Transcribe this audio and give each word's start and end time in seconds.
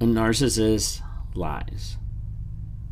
A 0.00 0.04
narcissist 0.04 1.00
lies. 1.34 1.96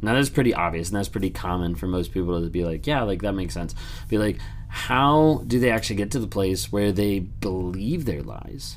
Now 0.03 0.15
that's 0.15 0.29
pretty 0.29 0.55
obvious 0.55 0.89
and 0.89 0.97
that's 0.97 1.09
pretty 1.09 1.31
common 1.31 1.75
for 1.75 1.87
most 1.87 2.13
people 2.13 2.41
to 2.41 2.51
be 2.51 2.65
like, 2.65 2.87
yeah, 2.87 3.03
like 3.03 3.23
that 3.23 3.33
makes 3.33 3.55
sense. 3.55 3.75
Be 4.09 4.19
like, 4.19 4.39
how 4.69 5.43
do 5.47 5.59
they 5.59 5.71
actually 5.71 5.97
get 5.97 6.11
to 6.13 6.21
the 6.21 6.27
place 6.27 6.71
where 6.71 6.93
they 6.93 7.19
believe 7.19 8.05
their 8.05 8.23
lies? 8.23 8.77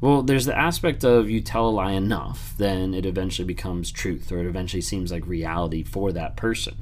Well, 0.00 0.22
there's 0.22 0.46
the 0.46 0.56
aspect 0.56 1.04
of 1.04 1.28
you 1.28 1.40
tell 1.40 1.68
a 1.68 1.70
lie 1.70 1.92
enough, 1.92 2.54
then 2.56 2.94
it 2.94 3.04
eventually 3.04 3.46
becomes 3.46 3.90
truth, 3.90 4.30
or 4.30 4.38
it 4.38 4.46
eventually 4.46 4.80
seems 4.80 5.10
like 5.10 5.26
reality 5.26 5.82
for 5.82 6.12
that 6.12 6.36
person. 6.36 6.76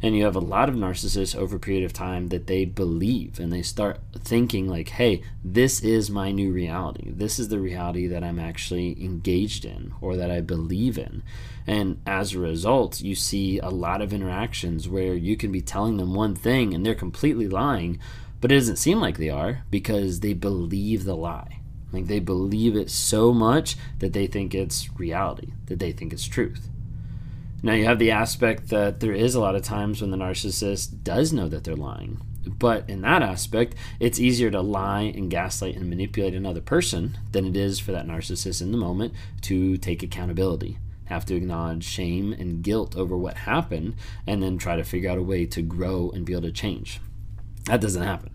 And 0.00 0.16
you 0.16 0.24
have 0.24 0.36
a 0.36 0.40
lot 0.40 0.68
of 0.68 0.76
narcissists 0.76 1.34
over 1.34 1.56
a 1.56 1.60
period 1.60 1.84
of 1.84 1.92
time 1.92 2.28
that 2.28 2.46
they 2.46 2.64
believe 2.64 3.40
and 3.40 3.52
they 3.52 3.62
start 3.62 4.00
thinking, 4.16 4.68
like, 4.68 4.90
hey, 4.90 5.22
this 5.42 5.80
is 5.80 6.08
my 6.08 6.30
new 6.30 6.52
reality. 6.52 7.10
This 7.10 7.38
is 7.38 7.48
the 7.48 7.58
reality 7.58 8.06
that 8.06 8.22
I'm 8.22 8.38
actually 8.38 9.02
engaged 9.02 9.64
in 9.64 9.92
or 10.00 10.16
that 10.16 10.30
I 10.30 10.40
believe 10.40 10.98
in. 10.98 11.22
And 11.66 12.00
as 12.06 12.32
a 12.32 12.38
result, 12.38 13.00
you 13.00 13.14
see 13.14 13.58
a 13.58 13.70
lot 13.70 14.00
of 14.00 14.12
interactions 14.12 14.88
where 14.88 15.14
you 15.14 15.36
can 15.36 15.50
be 15.50 15.60
telling 15.60 15.96
them 15.96 16.14
one 16.14 16.34
thing 16.34 16.74
and 16.74 16.86
they're 16.86 16.94
completely 16.94 17.48
lying, 17.48 17.98
but 18.40 18.52
it 18.52 18.54
doesn't 18.54 18.76
seem 18.76 19.00
like 19.00 19.18
they 19.18 19.30
are 19.30 19.64
because 19.70 20.20
they 20.20 20.32
believe 20.32 21.04
the 21.04 21.16
lie. 21.16 21.58
Like 21.92 22.06
they 22.06 22.20
believe 22.20 22.76
it 22.76 22.90
so 22.90 23.32
much 23.32 23.76
that 23.98 24.12
they 24.12 24.26
think 24.26 24.54
it's 24.54 24.88
reality, 24.98 25.52
that 25.66 25.78
they 25.78 25.92
think 25.92 26.12
it's 26.12 26.26
truth. 26.26 26.68
Now, 27.60 27.72
you 27.72 27.86
have 27.86 27.98
the 27.98 28.12
aspect 28.12 28.68
that 28.68 29.00
there 29.00 29.12
is 29.12 29.34
a 29.34 29.40
lot 29.40 29.56
of 29.56 29.62
times 29.62 30.00
when 30.00 30.12
the 30.12 30.16
narcissist 30.16 31.02
does 31.02 31.32
know 31.32 31.48
that 31.48 31.64
they're 31.64 31.74
lying. 31.74 32.20
But 32.46 32.88
in 32.88 33.00
that 33.02 33.20
aspect, 33.20 33.74
it's 33.98 34.20
easier 34.20 34.50
to 34.52 34.60
lie 34.60 35.12
and 35.14 35.28
gaslight 35.28 35.74
and 35.74 35.90
manipulate 35.90 36.34
another 36.34 36.60
person 36.60 37.18
than 37.32 37.44
it 37.44 37.56
is 37.56 37.80
for 37.80 37.90
that 37.92 38.06
narcissist 38.06 38.62
in 38.62 38.70
the 38.70 38.78
moment 38.78 39.12
to 39.42 39.76
take 39.76 40.04
accountability, 40.04 40.78
have 41.06 41.26
to 41.26 41.34
acknowledge 41.34 41.84
shame 41.84 42.32
and 42.32 42.62
guilt 42.62 42.96
over 42.96 43.16
what 43.16 43.38
happened, 43.38 43.96
and 44.24 44.40
then 44.40 44.56
try 44.56 44.76
to 44.76 44.84
figure 44.84 45.10
out 45.10 45.18
a 45.18 45.22
way 45.22 45.44
to 45.46 45.60
grow 45.60 46.10
and 46.14 46.24
be 46.24 46.32
able 46.32 46.42
to 46.42 46.52
change. 46.52 47.00
That 47.64 47.80
doesn't 47.80 48.04
happen. 48.04 48.30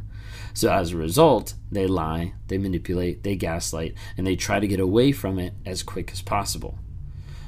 So 0.53 0.71
as 0.71 0.91
a 0.91 0.97
result, 0.97 1.53
they 1.71 1.87
lie, 1.87 2.33
they 2.49 2.57
manipulate, 2.57 3.23
they 3.23 3.35
gaslight, 3.35 3.95
and 4.17 4.27
they 4.27 4.35
try 4.35 4.59
to 4.59 4.67
get 4.67 4.81
away 4.81 5.13
from 5.13 5.39
it 5.39 5.53
as 5.65 5.81
quick 5.81 6.11
as 6.11 6.21
possible. 6.21 6.77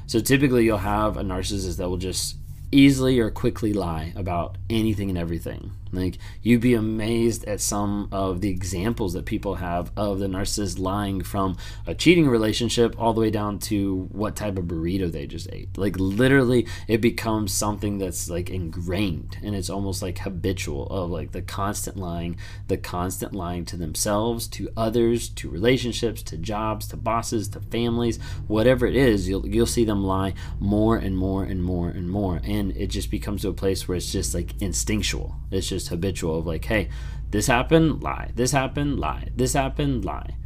So 0.06 0.20
typically, 0.20 0.64
you'll 0.64 0.78
have 0.78 1.16
a 1.16 1.22
narcissist 1.22 1.78
that 1.78 1.88
will 1.88 1.96
just 1.96 2.36
easily 2.72 3.18
or 3.18 3.30
quickly 3.30 3.72
lie 3.72 4.12
about 4.16 4.56
anything 4.68 5.08
and 5.08 5.18
everything. 5.18 5.72
Like 5.92 6.18
you'd 6.42 6.60
be 6.60 6.74
amazed 6.74 7.44
at 7.44 7.60
some 7.60 8.08
of 8.12 8.40
the 8.40 8.50
examples 8.50 9.14
that 9.14 9.24
people 9.24 9.56
have 9.56 9.90
of 9.96 10.18
the 10.18 10.26
narcissist 10.26 10.78
lying 10.78 11.22
from 11.22 11.56
a 11.86 11.94
cheating 11.94 12.28
relationship 12.28 12.94
all 12.98 13.14
the 13.14 13.20
way 13.20 13.30
down 13.30 13.58
to 13.60 14.08
what 14.12 14.36
type 14.36 14.58
of 14.58 14.64
burrito 14.64 15.10
they 15.10 15.26
just 15.26 15.48
ate. 15.52 15.76
Like 15.78 15.96
literally 15.98 16.66
it 16.88 17.00
becomes 17.00 17.52
something 17.52 17.98
that's 17.98 18.28
like 18.28 18.50
ingrained 18.50 19.38
and 19.42 19.54
it's 19.54 19.70
almost 19.70 20.02
like 20.02 20.18
habitual 20.18 20.86
of 20.88 21.10
like 21.10 21.32
the 21.32 21.42
constant 21.42 21.96
lying, 21.96 22.36
the 22.68 22.76
constant 22.76 23.32
lying 23.32 23.64
to 23.66 23.76
themselves, 23.76 24.48
to 24.48 24.68
others, 24.76 25.28
to 25.30 25.48
relationships, 25.48 26.22
to 26.24 26.36
jobs, 26.36 26.88
to 26.88 26.96
bosses, 26.96 27.48
to 27.48 27.60
families, 27.60 28.18
whatever 28.48 28.86
it 28.86 28.96
is, 28.96 29.28
you'll 29.28 29.46
you'll 29.46 29.66
see 29.66 29.84
them 29.84 30.04
lie 30.04 30.34
more 30.58 30.96
and 30.96 31.16
more 31.16 31.44
and 31.44 31.62
more 31.62 31.88
and 31.88 32.10
more 32.10 32.40
and 32.44 32.55
it 32.76 32.88
just 32.88 33.10
becomes 33.10 33.42
to 33.42 33.48
a 33.48 33.52
place 33.52 33.86
where 33.86 33.96
it's 33.96 34.12
just 34.12 34.34
like 34.34 34.60
instinctual. 34.60 35.36
It's 35.50 35.68
just 35.68 35.88
habitual 35.88 36.38
of 36.38 36.46
like, 36.46 36.64
hey, 36.64 36.88
this 37.30 37.46
happened, 37.46 38.02
lie. 38.02 38.30
This 38.34 38.52
happened, 38.52 38.98
lie. 38.98 39.28
This 39.34 39.52
happened, 39.52 40.04
lie. 40.04 40.36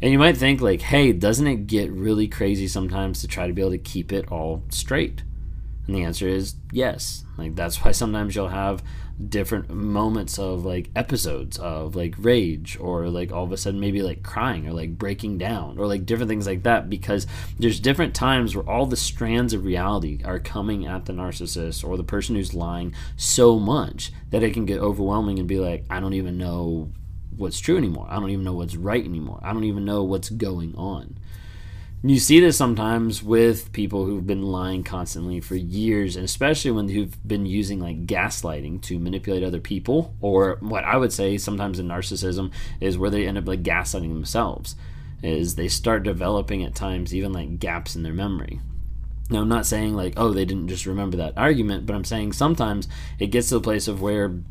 And 0.00 0.12
you 0.12 0.18
might 0.18 0.36
think 0.36 0.60
like, 0.60 0.82
hey, 0.82 1.12
doesn't 1.12 1.46
it 1.46 1.66
get 1.66 1.90
really 1.90 2.28
crazy 2.28 2.68
sometimes 2.68 3.20
to 3.20 3.28
try 3.28 3.46
to 3.46 3.52
be 3.52 3.62
able 3.62 3.70
to 3.72 3.78
keep 3.78 4.12
it 4.12 4.30
all 4.30 4.62
straight? 4.70 5.22
And 5.86 5.94
the 5.94 6.02
answer 6.04 6.28
is 6.28 6.54
yes. 6.72 7.24
Like 7.36 7.54
that's 7.54 7.84
why 7.84 7.92
sometimes 7.92 8.34
you'll 8.34 8.48
have 8.48 8.82
different 9.28 9.70
moments 9.70 10.38
of 10.38 10.64
like 10.64 10.90
episodes 10.96 11.56
of 11.58 11.94
like 11.94 12.14
rage 12.18 12.76
or 12.80 13.08
like 13.08 13.30
all 13.30 13.44
of 13.44 13.52
a 13.52 13.56
sudden 13.56 13.78
maybe 13.78 14.02
like 14.02 14.24
crying 14.24 14.66
or 14.66 14.72
like 14.72 14.98
breaking 14.98 15.38
down 15.38 15.78
or 15.78 15.86
like 15.86 16.04
different 16.04 16.28
things 16.28 16.48
like 16.48 16.64
that 16.64 16.90
because 16.90 17.26
there's 17.58 17.78
different 17.78 18.12
times 18.12 18.56
where 18.56 18.68
all 18.68 18.86
the 18.86 18.96
strands 18.96 19.52
of 19.52 19.64
reality 19.64 20.20
are 20.24 20.40
coming 20.40 20.84
at 20.84 21.04
the 21.06 21.12
narcissist 21.12 21.84
or 21.84 21.96
the 21.96 22.02
person 22.02 22.34
who's 22.34 22.54
lying 22.54 22.92
so 23.16 23.58
much 23.58 24.12
that 24.30 24.42
it 24.42 24.52
can 24.52 24.64
get 24.64 24.80
overwhelming 24.80 25.38
and 25.38 25.46
be 25.46 25.58
like 25.58 25.84
I 25.88 26.00
don't 26.00 26.14
even 26.14 26.36
know 26.36 26.90
what's 27.36 27.60
true 27.60 27.76
anymore. 27.76 28.06
I 28.08 28.14
don't 28.18 28.30
even 28.30 28.44
know 28.44 28.54
what's 28.54 28.76
right 28.76 29.04
anymore. 29.04 29.40
I 29.42 29.52
don't 29.52 29.64
even 29.64 29.84
know 29.84 30.02
what's 30.02 30.30
going 30.30 30.74
on. 30.76 31.18
You 32.06 32.18
see 32.18 32.38
this 32.38 32.58
sometimes 32.58 33.22
with 33.22 33.72
people 33.72 34.04
who've 34.04 34.26
been 34.26 34.42
lying 34.42 34.84
constantly 34.84 35.40
for 35.40 35.56
years, 35.56 36.16
and 36.16 36.24
especially 36.26 36.70
when 36.70 36.90
who've 36.90 37.16
been 37.26 37.46
using 37.46 37.80
like 37.80 38.04
gaslighting 38.04 38.82
to 38.82 38.98
manipulate 38.98 39.42
other 39.42 39.58
people, 39.58 40.14
or 40.20 40.58
what 40.60 40.84
I 40.84 40.98
would 40.98 41.14
say 41.14 41.38
sometimes 41.38 41.78
in 41.78 41.88
narcissism 41.88 42.52
is 42.78 42.98
where 42.98 43.08
they 43.08 43.26
end 43.26 43.38
up 43.38 43.48
like 43.48 43.62
gaslighting 43.62 44.12
themselves. 44.12 44.76
Is 45.22 45.54
they 45.54 45.66
start 45.68 46.02
developing 46.02 46.62
at 46.62 46.74
times 46.74 47.14
even 47.14 47.32
like 47.32 47.58
gaps 47.58 47.96
in 47.96 48.02
their 48.02 48.12
memory. 48.12 48.60
Now, 49.30 49.40
I'm 49.40 49.48
not 49.48 49.64
saying 49.64 49.94
like, 49.94 50.12
oh, 50.18 50.34
they 50.34 50.44
didn't 50.44 50.68
just 50.68 50.84
remember 50.84 51.16
that 51.16 51.38
argument, 51.38 51.86
but 51.86 51.96
I'm 51.96 52.04
saying 52.04 52.34
sometimes 52.34 52.86
it 53.18 53.28
gets 53.28 53.48
to 53.48 53.54
the 53.54 53.60
place 53.62 53.88
of 53.88 54.02
where 54.02 54.42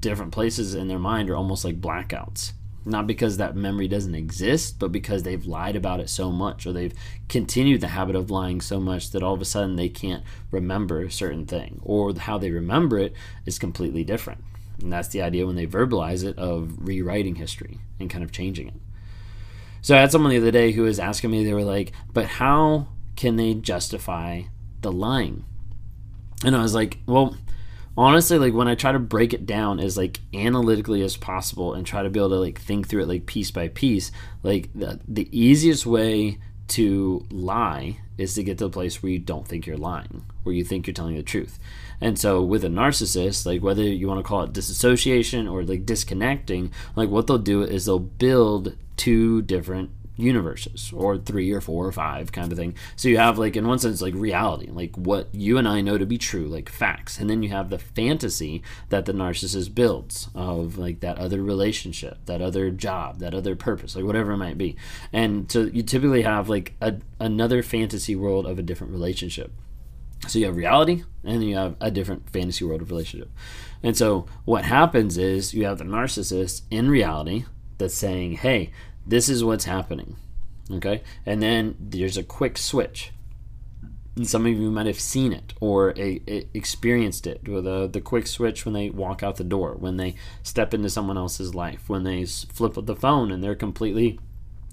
different 0.00 0.32
places 0.32 0.74
in 0.74 0.88
their 0.88 0.98
mind 0.98 1.30
are 1.30 1.36
almost 1.36 1.64
like 1.64 1.80
blackouts 1.80 2.50
not 2.86 3.06
because 3.06 3.36
that 3.36 3.56
memory 3.56 3.88
doesn't 3.88 4.14
exist, 4.14 4.78
but 4.78 4.92
because 4.92 5.24
they've 5.24 5.44
lied 5.44 5.74
about 5.74 6.00
it 6.00 6.08
so 6.08 6.30
much 6.30 6.66
or 6.66 6.72
they've 6.72 6.94
continued 7.28 7.80
the 7.80 7.88
habit 7.88 8.14
of 8.14 8.30
lying 8.30 8.60
so 8.60 8.78
much 8.78 9.10
that 9.10 9.22
all 9.22 9.34
of 9.34 9.42
a 9.42 9.44
sudden 9.44 9.74
they 9.74 9.88
can't 9.88 10.22
remember 10.52 11.02
a 11.02 11.10
certain 11.10 11.46
thing 11.46 11.80
or 11.82 12.14
how 12.14 12.38
they 12.38 12.50
remember 12.50 12.98
it 12.98 13.12
is 13.44 13.58
completely 13.58 14.04
different. 14.04 14.42
And 14.80 14.92
that's 14.92 15.08
the 15.08 15.22
idea 15.22 15.46
when 15.46 15.56
they 15.56 15.66
verbalize 15.66 16.24
it 16.24 16.38
of 16.38 16.76
rewriting 16.78 17.34
history 17.34 17.80
and 17.98 18.08
kind 18.08 18.22
of 18.22 18.30
changing 18.30 18.68
it. 18.68 18.74
So 19.82 19.96
I 19.96 20.00
had 20.00 20.12
someone 20.12 20.30
the 20.30 20.38
other 20.38 20.50
day 20.50 20.72
who 20.72 20.82
was 20.82 21.00
asking 21.00 21.30
me, 21.30 21.44
they 21.44 21.54
were 21.54 21.64
like, 21.64 21.92
but 22.12 22.26
how 22.26 22.88
can 23.16 23.36
they 23.36 23.54
justify 23.54 24.42
the 24.82 24.92
lying? 24.92 25.44
And 26.44 26.54
I 26.54 26.62
was 26.62 26.74
like, 26.74 26.98
well, 27.06 27.36
honestly 27.96 28.38
like 28.38 28.54
when 28.54 28.68
i 28.68 28.74
try 28.74 28.92
to 28.92 28.98
break 28.98 29.32
it 29.32 29.46
down 29.46 29.80
as 29.80 29.96
like 29.96 30.20
analytically 30.34 31.02
as 31.02 31.16
possible 31.16 31.74
and 31.74 31.86
try 31.86 32.02
to 32.02 32.10
be 32.10 32.18
able 32.18 32.28
to 32.28 32.36
like 32.36 32.60
think 32.60 32.88
through 32.88 33.02
it 33.02 33.08
like 33.08 33.26
piece 33.26 33.50
by 33.50 33.68
piece 33.68 34.12
like 34.42 34.68
the, 34.74 35.00
the 35.08 35.28
easiest 35.36 35.86
way 35.86 36.38
to 36.68 37.24
lie 37.30 37.96
is 38.18 38.34
to 38.34 38.42
get 38.42 38.58
to 38.58 38.64
a 38.64 38.70
place 38.70 39.02
where 39.02 39.12
you 39.12 39.18
don't 39.18 39.46
think 39.46 39.66
you're 39.66 39.76
lying 39.76 40.24
where 40.42 40.54
you 40.54 40.64
think 40.64 40.86
you're 40.86 40.94
telling 40.94 41.16
the 41.16 41.22
truth. 41.22 41.58
And 42.00 42.18
so 42.18 42.42
with 42.42 42.64
a 42.64 42.68
narcissist 42.68 43.46
like 43.46 43.62
whether 43.62 43.82
you 43.82 44.06
want 44.06 44.20
to 44.20 44.28
call 44.28 44.42
it 44.42 44.52
disassociation 44.52 45.48
or 45.48 45.64
like 45.64 45.84
disconnecting 45.84 46.70
like 46.94 47.10
what 47.10 47.26
they'll 47.26 47.38
do 47.38 47.62
is 47.62 47.84
they'll 47.86 47.98
build 47.98 48.76
two 48.96 49.42
different 49.42 49.90
universes 50.16 50.92
or 50.94 51.18
three 51.18 51.52
or 51.52 51.60
four 51.60 51.86
or 51.86 51.92
five 51.92 52.32
kind 52.32 52.50
of 52.50 52.58
thing. 52.58 52.74
So 52.96 53.08
you 53.08 53.18
have 53.18 53.38
like 53.38 53.56
in 53.56 53.66
one 53.66 53.78
sense 53.78 54.00
like 54.00 54.14
reality, 54.14 54.68
like 54.70 54.96
what 54.96 55.28
you 55.32 55.58
and 55.58 55.68
I 55.68 55.80
know 55.80 55.98
to 55.98 56.06
be 56.06 56.18
true, 56.18 56.46
like 56.46 56.68
facts. 56.68 57.18
And 57.18 57.28
then 57.28 57.42
you 57.42 57.50
have 57.50 57.70
the 57.70 57.78
fantasy 57.78 58.62
that 58.88 59.04
the 59.04 59.12
narcissist 59.12 59.74
builds 59.74 60.28
of 60.34 60.78
like 60.78 61.00
that 61.00 61.18
other 61.18 61.42
relationship, 61.42 62.18
that 62.26 62.40
other 62.40 62.70
job, 62.70 63.18
that 63.18 63.34
other 63.34 63.54
purpose, 63.54 63.94
like 63.94 64.04
whatever 64.04 64.32
it 64.32 64.38
might 64.38 64.58
be. 64.58 64.76
And 65.12 65.50
so 65.50 65.64
you 65.64 65.82
typically 65.82 66.22
have 66.22 66.48
like 66.48 66.74
a, 66.80 66.96
another 67.20 67.62
fantasy 67.62 68.16
world 68.16 68.46
of 68.46 68.58
a 68.58 68.62
different 68.62 68.92
relationship. 68.92 69.52
So 70.28 70.38
you 70.38 70.46
have 70.46 70.56
reality 70.56 71.04
and 71.24 71.34
then 71.34 71.42
you 71.42 71.56
have 71.56 71.76
a 71.80 71.90
different 71.90 72.30
fantasy 72.30 72.64
world 72.64 72.80
of 72.80 72.90
relationship. 72.90 73.30
And 73.82 73.96
so 73.96 74.26
what 74.44 74.64
happens 74.64 75.18
is 75.18 75.52
you 75.52 75.66
have 75.66 75.78
the 75.78 75.84
narcissist 75.84 76.62
in 76.70 76.88
reality 76.88 77.44
that's 77.78 77.94
saying, 77.94 78.36
"Hey, 78.36 78.72
this 79.06 79.28
is 79.28 79.44
what's 79.44 79.64
happening. 79.64 80.16
Okay? 80.70 81.02
And 81.24 81.42
then 81.42 81.76
there's 81.78 82.16
a 82.16 82.22
quick 82.22 82.58
switch. 82.58 83.12
And 84.16 84.26
some 84.26 84.46
of 84.46 84.52
you 84.52 84.70
might 84.70 84.86
have 84.86 84.98
seen 84.98 85.32
it 85.32 85.52
or 85.60 85.90
a, 85.90 86.20
a 86.26 86.48
experienced 86.54 87.26
it 87.26 87.46
with 87.46 87.66
a, 87.66 87.86
the 87.86 88.00
quick 88.00 88.26
switch 88.26 88.64
when 88.64 88.72
they 88.72 88.88
walk 88.88 89.22
out 89.22 89.36
the 89.36 89.44
door, 89.44 89.74
when 89.74 89.98
they 89.98 90.14
step 90.42 90.72
into 90.72 90.88
someone 90.88 91.18
else's 91.18 91.54
life, 91.54 91.88
when 91.88 92.04
they 92.04 92.24
flip 92.24 92.74
the 92.74 92.96
phone 92.96 93.30
and 93.30 93.44
they're 93.44 93.54
completely 93.54 94.18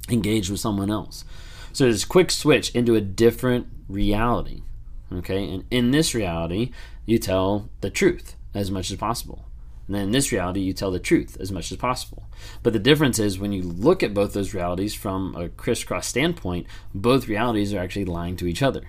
engaged 0.09 0.49
with 0.49 0.61
someone 0.61 0.89
else. 0.89 1.25
So 1.73 1.83
there's 1.83 2.03
a 2.03 2.07
quick 2.07 2.31
switch 2.31 2.73
into 2.73 2.95
a 2.95 3.01
different 3.01 3.67
reality. 3.89 4.63
Okay? 5.11 5.49
And 5.51 5.65
in 5.69 5.91
this 5.91 6.15
reality, 6.15 6.71
you 7.05 7.19
tell 7.19 7.69
the 7.81 7.89
truth 7.89 8.35
as 8.53 8.71
much 8.71 8.91
as 8.91 8.97
possible. 8.97 9.45
And 9.87 9.95
then 9.95 10.03
in 10.03 10.11
this 10.11 10.31
reality, 10.31 10.61
you 10.61 10.73
tell 10.73 10.91
the 10.91 10.99
truth 10.99 11.37
as 11.39 11.51
much 11.51 11.71
as 11.71 11.77
possible. 11.77 12.29
But 12.61 12.73
the 12.73 12.79
difference 12.79 13.19
is 13.19 13.37
when 13.37 13.51
you 13.51 13.63
look 13.63 14.01
at 14.01 14.13
both 14.13 14.33
those 14.33 14.53
realities 14.53 14.93
from 14.93 15.35
a 15.35 15.49
crisscross 15.49 16.07
standpoint, 16.07 16.67
both 16.93 17.27
realities 17.27 17.73
are 17.73 17.79
actually 17.79 18.05
lying 18.05 18.37
to 18.37 18.47
each 18.47 18.61
other. 18.61 18.83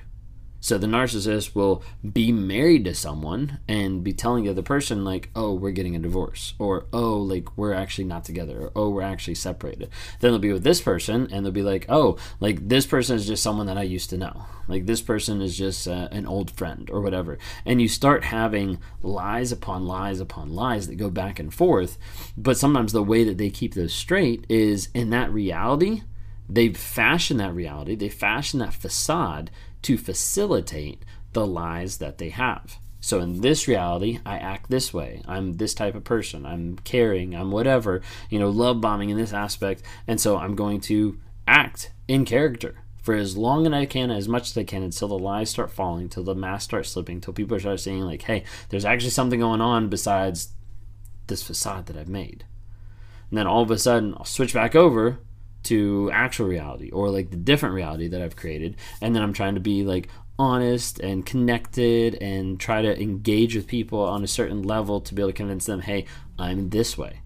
So 0.65 0.79
the 0.79 0.87
narcissist 0.87 1.55
will 1.55 1.83
be 2.11 2.33
married 2.33 2.87
to 2.87 2.95
someone 2.95 3.59
and 3.69 4.03
be 4.03 4.15
telling 4.15 4.45
the 4.45 4.51
other 4.51 4.63
person 4.63 5.05
like, 5.05 5.29
"Oh, 5.37 5.53
we're 5.53 5.73
getting 5.73 5.95
a 5.95 5.99
divorce," 5.99 6.55
or 6.59 6.87
"Oh, 6.91 7.19
like 7.19 7.55
we're 7.55 7.75
actually 7.75 8.07
not 8.07 8.25
together," 8.25 8.59
or 8.59 8.73
"Oh, 8.75 8.89
we're 8.89 9.03
actually 9.03 9.35
separated." 9.35 9.91
Then 10.21 10.31
they'll 10.31 10.39
be 10.39 10.55
with 10.55 10.65
this 10.65 10.81
person 10.81 11.29
and 11.31 11.45
they'll 11.45 11.53
be 11.53 11.61
like, 11.61 11.85
"Oh, 11.91 12.17
like 12.41 12.67
this 12.67 12.87
person 12.87 13.17
is 13.17 13.27
just 13.27 13.43
someone 13.43 13.67
that 13.67 13.77
I 13.77 13.83
used 13.83 14.09
to 14.09 14.17
know. 14.17 14.47
Like 14.67 14.87
this 14.87 15.03
person 15.03 15.43
is 15.43 15.55
just 15.55 15.87
uh, 15.87 16.09
an 16.11 16.25
old 16.25 16.51
friend 16.51 16.89
or 16.91 17.03
whatever." 17.03 17.37
And 17.67 17.83
you 17.83 17.89
start 17.89 18.25
having 18.25 18.79
lies 19.03 19.53
upon 19.53 19.85
lies 19.85 20.19
upon 20.19 20.55
lies 20.55 20.87
that 20.87 20.95
go 20.95 21.11
back 21.11 21.39
and 21.39 21.53
forth. 21.53 21.99
But 22.39 22.57
sometimes 22.57 22.95
the 22.95 23.03
way 23.03 23.23
that 23.25 23.37
they 23.37 23.51
keep 23.51 23.75
those 23.75 23.93
straight 23.93 24.47
is 24.49 24.89
in 24.95 25.11
that 25.11 25.31
reality, 25.31 26.05
they 26.49 26.71
fashion 26.71 27.37
that 27.37 27.55
reality, 27.55 27.95
they 27.97 28.09
fashion 28.09 28.61
that 28.61 28.73
facade 28.73 29.51
to 29.85 29.97
facilitate 29.97 31.03
the 31.33 31.47
lies 31.47 31.99
that 31.99 32.19
they 32.19 32.31
have. 32.31 32.79
So 33.01 33.21
in 33.21 33.43
this 33.43 33.69
reality, 33.69 34.21
I 34.25 34.39
act 34.39 34.71
this 34.71 34.95
way. 34.95 35.21
I'm 35.29 35.55
this 35.55 35.75
type 35.75 35.95
of 35.95 36.05
person. 36.05 36.47
I'm 36.47 36.79
caring. 36.79 37.35
I'm 37.35 37.51
whatever, 37.51 38.01
you 38.31 38.39
know, 38.39 38.49
love 38.49 38.81
bombing 38.81 39.11
in 39.11 39.19
this 39.19 39.35
aspect. 39.35 39.83
And 40.07 40.19
so 40.19 40.39
I'm 40.39 40.55
going 40.55 40.81
to 40.83 41.19
act 41.47 41.93
in 42.09 42.25
character 42.25 42.77
for 43.03 43.15
as 43.15 43.37
long 43.37 43.67
as 43.67 43.73
I 43.75 43.85
can, 43.85 44.11
as 44.11 44.27
much 44.27 44.49
as 44.51 44.57
I 44.57 44.65
can, 44.65 44.83
until 44.83 45.09
the 45.09 45.19
lies 45.19 45.51
start 45.51 45.71
falling, 45.71 46.09
till 46.09 46.25
the 46.25 46.35
mask 46.35 46.65
starts 46.65 46.89
slipping, 46.89 47.21
till 47.21 47.35
people 47.35 47.61
start 47.61 47.81
saying, 47.81 48.01
like, 48.01 48.23
hey, 48.23 48.45
there's 48.71 48.87
actually 48.87 49.11
something 49.11 49.41
going 49.41 49.61
on 49.61 49.91
besides 49.91 50.55
this 51.27 51.43
facade 51.43 51.85
that 51.87 51.99
I've 51.99 52.09
made. 52.09 52.47
And 53.29 53.37
then 53.37 53.47
all 53.47 53.61
of 53.61 53.71
a 53.71 53.77
sudden, 53.77 54.15
I'll 54.17 54.25
switch 54.25 54.55
back 54.55 54.75
over 54.75 55.19
to 55.65 56.11
actual 56.13 56.47
reality 56.47 56.91
or 56.91 57.11
like 57.11 57.31
the 57.31 57.37
different 57.37 57.75
reality 57.75 58.09
that 58.09 58.23
I've 58.23 58.37
created. 58.37 58.77
And 59.01 59.15
then 59.15 59.23
I'm 59.23 59.33
trying 59.33 59.55
to 59.55 59.61
be 59.61 59.83
like 59.83 60.09
honest 60.39 60.99
and 61.01 61.25
connected 61.25 62.17
and 62.21 62.59
try 62.59 62.83
to 62.83 63.01
engage 63.01 63.55
with 63.55 63.67
people 63.67 64.01
on 64.01 64.25
a 64.25 64.29
certain 64.29 64.63
level 64.63 65.01
to 65.01 65.15
be 65.15 65.23
able 65.23 65.31
to 65.31 65.37
convince 65.37 65.67
them, 65.67 65.81
hey, 65.81 66.07
I'm 66.39 66.71
this 66.71 66.99
way. 66.99 67.21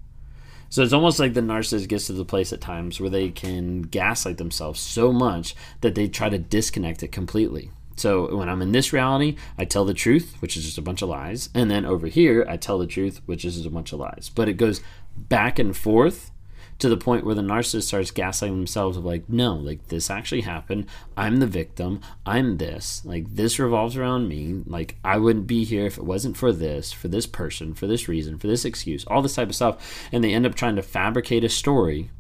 So 0.70 0.82
it's 0.82 0.93
almost 0.93 1.19
like 1.19 1.32
the 1.32 1.40
narcissist 1.40 1.88
gets 1.88 2.08
to 2.08 2.12
the 2.12 2.26
place 2.26 2.52
at 2.52 2.61
times 2.61 3.00
where 3.00 3.08
they 3.08 3.31
can 3.31 3.82
gaslight 3.82 4.37
themselves 4.37 4.81
so 4.81 5.12
much 5.12 5.55
that 5.81 5.94
they 5.94 6.08
try 6.08 6.29
to 6.29 6.38
disconnect 6.38 7.02
it 7.02 7.11
completely. 7.11 7.70
So 7.96 8.37
when 8.37 8.49
I'm 8.49 8.62
in 8.62 8.73
this 8.73 8.93
reality, 8.93 9.37
I 9.56 9.64
tell 9.64 9.85
the 9.85 9.94
truth, 9.94 10.37
which 10.40 10.56
is 10.56 10.64
just 10.64 10.79
a 10.79 10.82
bunch 10.82 11.00
of 11.00 11.08
lies. 11.08 11.49
And 11.55 11.70
then 11.70 11.87
over 11.87 12.06
here, 12.06 12.46
I 12.49 12.58
tell 12.58 12.79
the 12.79 12.87
truth, 12.87 13.23
which 13.26 13.44
is 13.44 13.55
just 13.55 13.67
a 13.67 13.70
bunch 13.70 13.93
of 13.93 13.99
lies. 13.99 14.31
But 14.32 14.49
it 14.49 14.58
goes 14.58 14.82
back 15.17 15.58
and 15.58 15.76
forth 15.76 16.31
to 16.79 16.89
the 16.89 16.97
point 16.97 17.25
where 17.25 17.35
the 17.35 17.43
narcissist 17.43 17.85
starts 17.85 18.13
gaslighting 18.13 18.51
themselves 18.51 18.97
of 18.97 19.05
like 19.05 19.29
no 19.29 19.55
like 19.55 19.89
this 19.89 20.11
actually 20.11 20.43
happened. 20.43 20.87
I'm 21.17 21.41
the 21.41 21.47
victim. 21.47 22.01
I'm 22.25 22.59
this. 22.59 23.05
Like 23.05 23.35
this 23.35 23.59
revolves 23.59 23.97
around 23.97 24.29
me. 24.29 24.63
Like 24.67 24.97
i 25.05 25.19
wouldn't 25.19 25.47
be 25.47 25.65
here 25.65 25.87
if 25.87 25.99
it 25.99 26.05
wasn't 26.05 26.37
for 26.37 26.53
this 26.53 26.93
for 26.93 27.09
this 27.09 27.27
person 27.27 27.75
for 27.75 27.87
this 27.87 28.09
reason 28.09 28.39
for 28.39 28.47
this 28.47 28.65
excuse 28.65 29.05
all 29.07 29.23
this 29.23 29.35
type 29.35 29.49
of 29.49 29.57
stuff. 29.57 30.09
And 30.13 30.23
they 30.23 30.33
end 30.33 30.47
up 30.47 30.55
trying 30.55 30.77
to 30.77 30.83
fabricate 30.83 31.45
a 31.45 31.49
story 31.49 32.11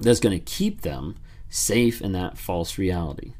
that's 0.00 0.20
going 0.20 0.38
to 0.38 0.44
keep 0.44 0.82
them 0.82 1.16
safe 1.48 2.00
in 2.00 2.12
that 2.12 2.38
false 2.38 2.78
reality. 2.78 3.34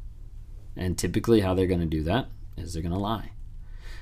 And 0.75 0.97
typically 0.97 1.41
how 1.41 1.53
they're 1.53 1.67
going 1.67 1.79
to 1.79 1.85
do 1.85 2.03
that 2.03 2.27
is 2.57 2.73
they're 2.73 2.81
going 2.81 2.91
to 2.91 2.99
lie. 2.99 3.31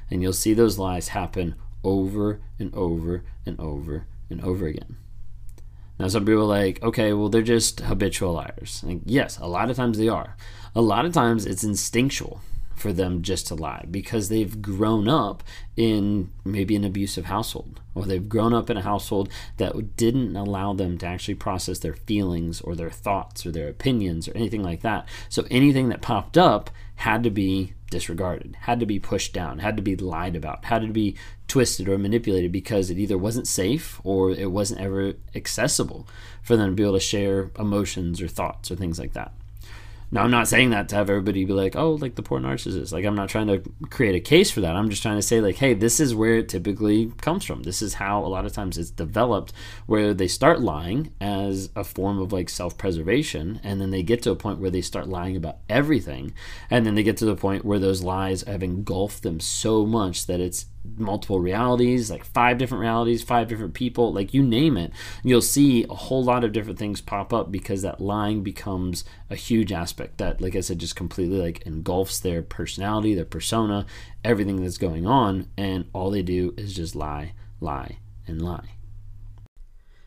And 0.10 0.22
you'll 0.22 0.34
see 0.34 0.54
those 0.54 0.80
lies 0.80 1.10
happen 1.10 1.56
over 1.84 2.42
and 2.58 2.74
over 2.74 3.24
and 3.46 3.60
over 3.60 4.08
and 4.30 4.42
over 4.42 4.66
again 4.66 4.98
now, 6.00 6.08
some 6.08 6.26
people 6.26 6.42
are 6.42 6.46
like, 6.46 6.82
okay, 6.82 7.14
well, 7.14 7.30
they're 7.30 7.44
just 7.44 7.82
habitual 7.82 8.34
liars. 8.34 8.84
Like, 8.84 9.02
yes, 9.06 9.38
a 9.38 9.46
lot 9.46 9.70
of 9.70 9.76
times 9.76 9.98
they 9.98 10.10
are. 10.10 10.36
A 10.76 10.82
lot 10.82 11.06
of 11.06 11.14
times 11.14 11.46
it's 11.46 11.64
instinctual 11.64 12.42
for 12.76 12.94
them 12.94 13.22
just 13.22 13.48
to 13.48 13.56
lie 13.56 13.86
because 13.90 14.30
they've 14.30 14.62
grown 14.62 15.08
up 15.08 15.44
in 15.76 16.32
maybe 16.44 16.76
an 16.76 16.84
abusive 16.84 17.26
household 17.26 17.80
or 17.96 18.06
they've 18.06 18.30
grown 18.30 18.54
up 18.54 18.70
in 18.70 18.78
a 18.78 18.82
household 18.82 19.30
that 19.58 19.96
didn't 19.96 20.36
allow 20.36 20.74
them 20.74 20.98
to 20.98 21.06
actually 21.06 21.36
process 21.36 21.80
their 21.80 21.94
feelings 21.94 22.62
or 22.62 22.76
their 22.76 22.90
thoughts 22.90 23.46
or 23.46 23.52
their 23.52 23.70
opinions 23.70 24.28
or 24.28 24.36
anything 24.36 24.64
like 24.64 24.82
that. 24.82 25.08
So 25.30 25.46
anything 25.50 25.90
that 25.90 26.02
popped 26.02 26.38
up 26.38 26.70
had 26.96 27.24
to 27.24 27.30
be 27.30 27.74
disregarded, 27.90 28.58
had 28.62 28.80
to 28.80 28.86
be 28.86 29.00
pushed 29.00 29.34
down, 29.34 29.60
had 29.60 29.78
to 29.78 29.84
be 29.84 29.96
lied 29.96 30.36
about, 30.36 30.66
had 30.66 30.82
to 30.82 30.88
be 30.88 31.16
twisted 31.48 31.88
or 31.88 31.98
manipulated 31.98 32.52
because 32.52 32.90
it 32.90 32.98
either 32.98 33.18
wasn't 33.18 33.48
safe 33.48 34.02
or 34.04 34.32
it 34.32 34.52
wasn't 34.52 34.82
ever 34.82 35.14
accessible 35.36 36.08
for 36.42 36.58
them 36.58 36.72
to 36.72 36.76
be 36.76 36.84
able 36.84 36.94
to 36.94 37.00
share 37.00 37.52
emotions 37.60 38.22
or 38.22 38.28
thoughts 38.28 38.72
or 38.72 38.76
things 38.76 38.98
like 38.98 39.14
that. 39.14 39.32
Now, 40.14 40.22
I'm 40.22 40.30
not 40.30 40.48
saying 40.48 40.70
that 40.70 40.90
to 40.90 40.96
have 40.96 41.10
everybody 41.10 41.44
be 41.44 41.54
like, 41.54 41.76
oh, 41.76 41.94
like 41.94 42.14
the 42.14 42.22
poor 42.22 42.40
narcissist. 42.40 42.94
Like, 42.94 43.04
I'm 43.04 43.16
not 43.16 43.30
trying 43.30 43.48
to 43.48 43.64
create 43.90 44.14
a 44.14 44.20
case 44.20 44.52
for 44.52 44.62
that. 44.62 44.76
I'm 44.76 44.92
just 44.92 45.02
trying 45.02 45.16
to 45.16 45.24
say, 45.24 45.42
like, 45.42 45.56
hey, 45.56 45.74
this 45.74 46.00
is 46.00 46.14
where 46.14 46.36
it 46.36 46.50
typically 46.50 47.12
comes 47.20 47.44
from. 47.44 47.64
This 47.64 47.82
is 47.82 47.96
how 47.96 48.24
a 48.24 48.28
lot 48.28 48.46
of 48.46 48.54
times 48.54 48.78
it's 48.78 48.92
developed, 48.92 49.54
where 49.88 50.14
they 50.14 50.28
start 50.28 50.62
lying 50.62 51.12
as 51.20 51.72
a 51.76 51.84
form 51.84 52.20
of 52.20 52.32
like 52.32 52.48
self 52.48 52.78
preservation. 52.78 53.60
And 53.64 53.82
then 53.82 53.90
they 53.90 54.04
get 54.04 54.22
to 54.22 54.30
a 54.30 54.36
point 54.36 54.60
where 54.60 54.70
they 54.70 54.82
start 54.82 55.10
lying 55.10 55.36
about 55.36 55.58
everything. 55.68 56.36
And 56.70 56.86
then 56.86 56.94
they 56.94 57.02
get 57.02 57.18
to 57.18 57.26
the 57.26 57.36
point 57.36 57.66
where 57.66 57.80
those 57.80 58.04
lies 58.04 58.44
have 58.44 58.62
engulfed 58.62 59.24
them 59.24 59.40
so 59.40 59.84
much 59.84 60.28
that 60.28 60.40
it's 60.40 60.68
multiple 60.98 61.40
realities, 61.40 62.12
like 62.12 62.26
five 62.26 62.58
different 62.58 62.82
realities, 62.82 63.24
five 63.24 63.48
different 63.48 63.74
people, 63.74 64.14
like 64.14 64.34
you 64.34 64.44
name 64.44 64.78
it, 64.78 64.92
you'll 65.24 65.42
see 65.42 65.86
a 65.90 65.94
whole 65.94 66.24
lot 66.24 66.44
of 66.44 66.52
different 66.52 66.80
things 66.80 67.02
pop 67.02 67.34
up 67.34 67.52
because 67.52 67.82
that 67.82 68.02
lying 68.02 68.44
becomes 68.44 69.04
a 69.30 69.36
huge 69.36 69.72
aspect 69.72 70.18
that, 70.18 70.42
like 70.42 70.56
I 70.56 70.62
said, 70.62 70.80
just 70.80 70.96
completely 70.96 71.40
like 71.40 71.62
engulfs 71.62 72.20
their 72.20 72.42
personality, 72.42 73.16
their 73.16 73.26
persona, 73.26 73.86
everything 74.24 74.62
that's 74.62 74.78
going 74.78 75.08
on, 75.08 75.48
and 75.58 75.86
all 75.94 76.12
they 76.12 76.22
do 76.22 76.54
is 76.58 76.74
just 76.74 76.96
lie, 76.96 77.34
lie, 77.60 78.00
and 78.28 78.42
lie. 78.42 78.70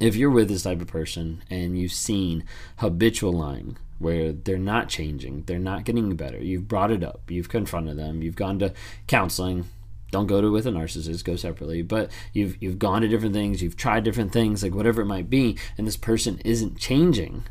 If 0.00 0.16
you're 0.16 0.30
with 0.30 0.48
this 0.48 0.62
type 0.62 0.80
of 0.80 0.88
person 0.88 1.44
and 1.50 1.78
you've 1.78 1.92
seen 1.92 2.44
habitual 2.78 3.32
lying 3.32 3.76
where 3.98 4.32
they're 4.32 4.58
not 4.58 4.88
changing, 4.88 5.42
they're 5.42 5.58
not 5.58 5.84
getting 5.84 6.16
better, 6.16 6.38
you've 6.38 6.66
brought 6.66 6.90
it 6.90 7.04
up, 7.04 7.30
you've 7.30 7.50
confronted 7.50 7.98
them, 7.98 8.22
you've 8.22 8.34
gone 8.34 8.58
to 8.58 8.72
counseling. 9.06 9.66
Don't 10.10 10.26
go 10.26 10.40
to 10.40 10.50
with 10.50 10.66
a 10.66 10.70
narcissist, 10.70 11.22
go 11.22 11.36
separately. 11.36 11.82
But 11.82 12.10
you've 12.32 12.60
you've 12.60 12.80
gone 12.80 13.02
to 13.02 13.08
different 13.08 13.34
things, 13.34 13.62
you've 13.62 13.76
tried 13.76 14.02
different 14.02 14.32
things, 14.32 14.62
like 14.62 14.74
whatever 14.74 15.02
it 15.02 15.06
might 15.06 15.30
be, 15.30 15.56
and 15.78 15.86
this 15.86 15.96
person 15.96 16.40
isn't 16.44 16.78
changing. 16.78 17.44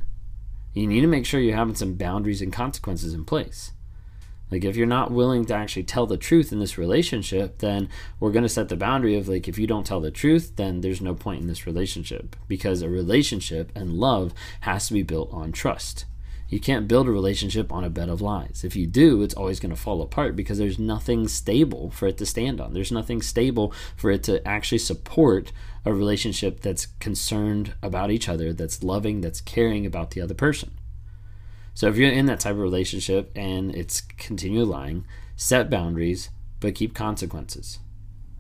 You 0.74 0.88
need 0.88 1.02
to 1.02 1.08
make 1.08 1.26
sure 1.26 1.40
you're 1.40 1.56
having 1.56 1.76
some 1.76 1.94
boundaries 1.94 2.42
and 2.42 2.52
consequences 2.52 3.14
in 3.14 3.24
place. 3.26 3.72
Like 4.52 4.64
if 4.64 4.76
you're 4.76 4.88
not 4.88 5.12
willing 5.12 5.46
to 5.46 5.54
actually 5.54 5.84
tell 5.84 6.06
the 6.06 6.18
truth 6.18 6.52
in 6.52 6.60
this 6.60 6.78
relationship, 6.78 7.60
then 7.60 7.90
we're 8.20 8.32
going 8.32 8.44
to 8.44 8.50
set 8.50 8.70
the 8.70 8.76
boundary 8.76 9.16
of 9.16 9.28
like 9.28 9.48
if 9.48 9.58
you 9.58 9.68
don't 9.68 9.86
tell 9.86 10.02
the 10.02 10.12
truth, 10.12 10.56
then 10.56 10.82
there's 10.82 11.02
no 11.02 11.14
point 11.14 11.42
in 11.42 11.48
this 11.48 11.68
relationship 11.68 12.36
because 12.48 12.82
a 12.82 12.90
relationship 12.90 13.72
and 13.76 13.94
love 13.94 14.34
has 14.62 14.88
to 14.88 14.94
be 14.94 15.04
built 15.04 15.32
on 15.32 15.52
trust. 15.52 16.06
You 16.50 16.60
can't 16.60 16.88
build 16.88 17.08
a 17.08 17.12
relationship 17.12 17.72
on 17.72 17.84
a 17.84 17.92
bed 17.92 18.10
of 18.10 18.22
lies. 18.22 18.64
If 18.64 18.76
you 18.76 18.88
do, 18.88 19.22
it's 19.22 19.36
always 19.36 19.60
going 19.60 19.70
to 19.70 19.80
fall 19.80 20.02
apart 20.02 20.36
because 20.36 20.58
there's 20.58 20.80
nothing 20.80 21.28
stable 21.28 21.92
for 21.92 22.08
it 22.08 22.18
to 22.18 22.26
stand 22.26 22.60
on. 22.60 22.74
There's 22.74 22.92
nothing 22.92 23.22
stable 23.22 23.72
for 23.96 24.10
it 24.10 24.24
to 24.24 24.46
actually 24.48 24.80
support 24.80 25.52
a 25.86 25.94
relationship 25.94 26.62
that's 26.62 26.88
concerned 27.00 27.74
about 27.84 28.10
each 28.10 28.28
other, 28.28 28.52
that's 28.52 28.84
loving, 28.84 29.22
that's 29.22 29.42
caring 29.42 29.86
about 29.86 30.12
the 30.12 30.22
other 30.22 30.34
person. 30.34 30.72
So 31.80 31.88
if 31.88 31.96
you're 31.96 32.12
in 32.12 32.26
that 32.26 32.42
type 32.42 32.56
of 32.56 32.60
relationship 32.60 33.32
and 33.38 33.74
it's 33.74 34.02
continual 34.02 34.66
lying, 34.66 35.06
set 35.38 35.70
boundaries, 35.70 36.30
but 36.60 36.76
keep 36.76 36.94
consequences. 36.94 37.80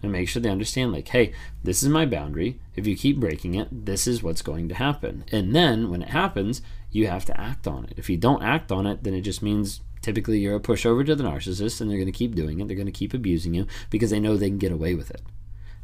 and 0.04 0.12
make 0.12 0.28
sure 0.28 0.42
they 0.42 0.50
understand 0.50 0.92
like 0.92 1.08
hey 1.08 1.34
this 1.64 1.82
is 1.82 1.88
my 1.88 2.06
boundary. 2.06 2.60
If 2.76 2.86
you 2.86 2.98
keep 2.98 3.18
breaking 3.18 3.56
it 3.56 3.70
this 3.86 4.08
is 4.08 4.22
what's 4.22 4.42
going 4.42 4.68
to 4.68 4.76
happen. 4.76 5.24
And 5.32 5.56
then 5.56 5.90
when 5.90 6.02
it 6.02 6.10
happens 6.10 6.62
you 6.92 7.08
have 7.08 7.24
to 7.26 7.40
act 7.40 7.66
on 7.66 7.86
it. 7.86 7.94
If 7.96 8.10
you 8.10 8.18
don't 8.18 8.44
act 8.44 8.74
on 8.74 8.86
it 8.86 9.06
then 9.06 9.14
it 9.14 9.22
just 9.22 9.42
means 9.42 9.80
typically 10.02 10.40
you're 10.40 10.58
a 10.58 10.60
pushover 10.60 11.06
to 11.06 11.16
the 11.16 11.24
narcissist 11.24 11.80
and 11.80 11.90
they're 11.90 11.98
going 11.98 12.12
to 12.12 12.22
keep 12.22 12.36
doing 12.36 12.60
it. 12.60 12.68
They're 12.68 12.76
going 12.76 12.88
to 12.88 12.92
keep 12.92 13.14
abusing 13.14 13.54
you 13.54 13.68
because 13.90 14.10
they 14.10 14.20
know 14.20 14.36
they 14.36 14.50
can 14.50 14.58
get 14.58 14.74
away 14.74 14.96
with 14.96 15.12
it. 15.12 15.22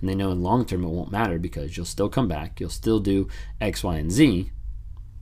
And 0.02 0.10
they 0.10 0.16
know 0.16 0.32
in 0.32 0.44
long 0.44 0.66
term 0.66 0.84
it 0.84 0.90
won't 0.90 1.10
matter 1.10 1.40
because 1.40 1.78
you'll 1.78 1.86
still 1.86 2.10
come 2.10 2.28
back. 2.28 2.60
You'll 2.60 2.70
still 2.70 3.00
do 3.00 3.30
x 3.62 3.82
y 3.82 3.96
and 3.96 4.12
z 4.12 4.52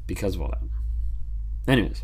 because 0.08 0.34
of 0.34 0.42
all 0.42 0.50
that. 0.50 1.72
Anyways 1.72 2.02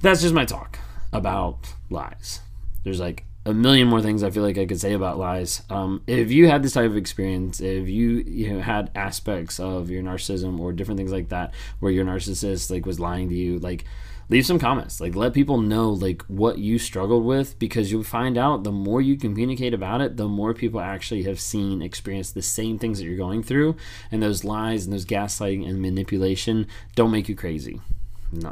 that's 0.00 0.22
just 0.22 0.34
my 0.34 0.44
talk 0.44 0.78
about 1.12 1.74
lies 1.90 2.40
there's 2.84 3.00
like 3.00 3.24
a 3.46 3.54
million 3.54 3.88
more 3.88 4.02
things 4.02 4.22
I 4.22 4.30
feel 4.30 4.42
like 4.42 4.58
I 4.58 4.66
could 4.66 4.80
say 4.80 4.92
about 4.92 5.18
lies. 5.18 5.62
Um, 5.70 6.02
if 6.06 6.30
you 6.30 6.48
had 6.48 6.62
this 6.62 6.74
type 6.74 6.90
of 6.90 6.96
experience, 6.96 7.60
if 7.60 7.88
you 7.88 8.18
you 8.26 8.52
know 8.52 8.60
had 8.60 8.90
aspects 8.94 9.58
of 9.58 9.90
your 9.90 10.02
narcissism 10.02 10.60
or 10.60 10.72
different 10.72 10.98
things 10.98 11.12
like 11.12 11.30
that, 11.30 11.54
where 11.78 11.92
your 11.92 12.04
narcissist 12.04 12.70
like 12.70 12.84
was 12.84 13.00
lying 13.00 13.30
to 13.30 13.34
you, 13.34 13.58
like 13.58 13.84
leave 14.28 14.44
some 14.44 14.58
comments. 14.58 15.00
Like 15.00 15.16
let 15.16 15.32
people 15.32 15.58
know 15.58 15.90
like 15.90 16.22
what 16.22 16.58
you 16.58 16.78
struggled 16.78 17.24
with 17.24 17.58
because 17.58 17.90
you'll 17.90 18.04
find 18.04 18.36
out 18.36 18.62
the 18.62 18.72
more 18.72 19.00
you 19.00 19.16
communicate 19.16 19.72
about 19.72 20.02
it, 20.02 20.18
the 20.18 20.28
more 20.28 20.52
people 20.52 20.80
actually 20.80 21.22
have 21.22 21.40
seen, 21.40 21.80
experienced 21.80 22.34
the 22.34 22.42
same 22.42 22.78
things 22.78 22.98
that 22.98 23.06
you're 23.06 23.16
going 23.16 23.42
through, 23.42 23.74
and 24.12 24.22
those 24.22 24.44
lies 24.44 24.84
and 24.84 24.92
those 24.92 25.06
gaslighting 25.06 25.66
and 25.66 25.80
manipulation 25.80 26.66
don't 26.94 27.10
make 27.10 27.28
you 27.28 27.34
crazy 27.34 27.80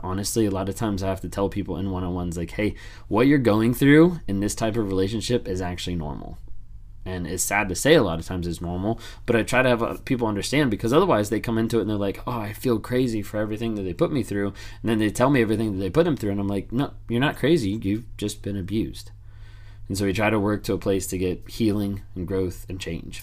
honestly, 0.02 0.46
a 0.46 0.50
lot 0.50 0.68
of 0.68 0.74
times 0.74 1.02
I 1.02 1.08
have 1.08 1.20
to 1.22 1.28
tell 1.28 1.48
people 1.48 1.76
in 1.76 1.90
one 1.90 2.04
on 2.04 2.14
ones, 2.14 2.36
like, 2.36 2.52
hey, 2.52 2.74
what 3.08 3.26
you're 3.26 3.38
going 3.38 3.74
through 3.74 4.20
in 4.26 4.40
this 4.40 4.54
type 4.54 4.76
of 4.76 4.88
relationship 4.88 5.46
is 5.46 5.60
actually 5.60 5.96
normal. 5.96 6.38
And 7.04 7.26
it's 7.26 7.42
sad 7.42 7.68
to 7.70 7.74
say 7.74 7.94
a 7.94 8.02
lot 8.02 8.18
of 8.18 8.26
times 8.26 8.46
it's 8.46 8.60
normal, 8.60 9.00
but 9.24 9.34
I 9.34 9.42
try 9.42 9.62
to 9.62 9.68
have 9.68 9.82
uh, 9.82 9.96
people 10.04 10.26
understand 10.26 10.70
because 10.70 10.92
otherwise 10.92 11.30
they 11.30 11.40
come 11.40 11.56
into 11.56 11.78
it 11.78 11.82
and 11.82 11.90
they're 11.90 11.96
like, 11.96 12.20
oh, 12.26 12.38
I 12.38 12.52
feel 12.52 12.78
crazy 12.78 13.22
for 13.22 13.38
everything 13.38 13.76
that 13.76 13.82
they 13.82 13.94
put 13.94 14.12
me 14.12 14.22
through. 14.22 14.48
And 14.82 14.90
then 14.90 14.98
they 14.98 15.08
tell 15.08 15.30
me 15.30 15.40
everything 15.40 15.72
that 15.72 15.78
they 15.78 15.90
put 15.90 16.04
them 16.04 16.16
through. 16.16 16.32
And 16.32 16.40
I'm 16.40 16.48
like, 16.48 16.70
no, 16.70 16.92
you're 17.08 17.20
not 17.20 17.36
crazy. 17.36 17.70
You've 17.82 18.14
just 18.18 18.42
been 18.42 18.58
abused. 18.58 19.10
And 19.88 19.96
so 19.96 20.04
we 20.04 20.12
try 20.12 20.28
to 20.28 20.38
work 20.38 20.64
to 20.64 20.74
a 20.74 20.78
place 20.78 21.06
to 21.06 21.16
get 21.16 21.48
healing 21.48 22.02
and 22.14 22.28
growth 22.28 22.66
and 22.68 22.78
change. 22.78 23.22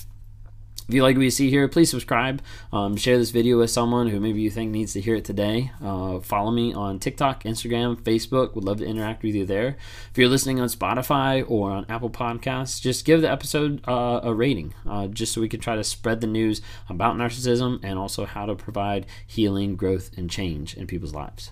If 0.87 0.93
you 0.93 1.01
like 1.01 1.15
what 1.15 1.23
you 1.23 1.31
see 1.31 1.49
here, 1.49 1.67
please 1.67 1.89
subscribe. 1.89 2.43
Um, 2.71 2.95
share 2.95 3.17
this 3.17 3.31
video 3.31 3.57
with 3.57 3.71
someone 3.71 4.07
who 4.07 4.19
maybe 4.19 4.41
you 4.41 4.51
think 4.51 4.71
needs 4.71 4.93
to 4.93 5.01
hear 5.01 5.15
it 5.15 5.25
today. 5.25 5.71
Uh, 5.83 6.19
follow 6.19 6.51
me 6.51 6.73
on 6.73 6.99
TikTok, 6.99 7.43
Instagram, 7.43 7.99
Facebook. 8.01 8.53
Would 8.53 8.63
love 8.63 8.77
to 8.77 8.85
interact 8.85 9.23
with 9.23 9.33
you 9.33 9.45
there. 9.47 9.77
If 10.11 10.17
you're 10.17 10.29
listening 10.29 10.59
on 10.59 10.67
Spotify 10.67 11.43
or 11.47 11.71
on 11.71 11.87
Apple 11.89 12.11
Podcasts, 12.11 12.79
just 12.79 13.03
give 13.03 13.21
the 13.21 13.31
episode 13.31 13.81
uh, 13.87 14.19
a 14.21 14.31
rating, 14.31 14.75
uh, 14.87 15.07
just 15.07 15.33
so 15.33 15.41
we 15.41 15.49
can 15.49 15.59
try 15.59 15.75
to 15.75 15.83
spread 15.83 16.21
the 16.21 16.27
news 16.27 16.61
about 16.87 17.15
narcissism 17.15 17.79
and 17.81 17.97
also 17.97 18.25
how 18.25 18.45
to 18.45 18.53
provide 18.53 19.07
healing, 19.25 19.75
growth, 19.75 20.11
and 20.15 20.29
change 20.29 20.75
in 20.77 20.85
people's 20.85 21.15
lives. 21.15 21.51